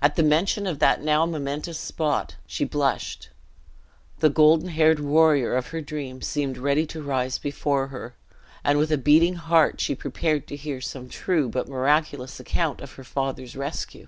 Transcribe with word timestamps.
At 0.00 0.14
the 0.14 0.22
mention 0.22 0.68
of 0.68 0.78
that 0.78 1.02
now 1.02 1.26
momentous 1.26 1.80
spot, 1.80 2.36
she 2.46 2.64
blushed; 2.64 3.30
the 4.20 4.30
golden 4.30 4.68
haired 4.68 5.00
warrior 5.00 5.56
of 5.56 5.70
her 5.74 5.80
dream 5.80 6.22
seemed 6.22 6.56
ready 6.56 6.86
to 6.86 7.02
rise 7.02 7.38
before 7.38 7.88
her; 7.88 8.14
and 8.62 8.78
with 8.78 8.92
a 8.92 8.96
beating 8.98 9.34
heart 9.34 9.80
she 9.80 9.96
prepared 9.96 10.46
to 10.46 10.54
hear 10.54 10.80
some 10.80 11.08
true 11.08 11.48
but 11.48 11.66
miraculous 11.68 12.38
account 12.38 12.80
of 12.82 12.92
her 12.92 13.02
father's 13.02 13.56
rescue. 13.56 14.06